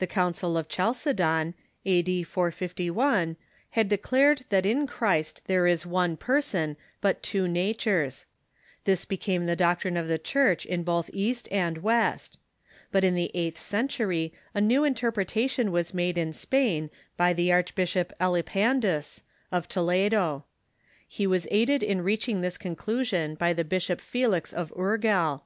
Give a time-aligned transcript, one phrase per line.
[0.00, 1.54] The Council of Chalcedon,
[1.86, 2.24] a.d.
[2.24, 3.36] 451,
[3.70, 8.26] had declared that in Christ there is one person, but two natures.
[8.26, 8.26] Adoptianism.• c t r^\
[8.88, 12.38] i ii ihis became tlie doctrme oi the Church in both East and West.
[12.90, 17.52] But in the eighth century a new interpreta tion was made in Spain by the
[17.52, 20.42] Archbishop Elipandus, of Tole do.
[21.06, 25.42] He was aided in reaching this conclusion by the Bishop Felix of Urgel.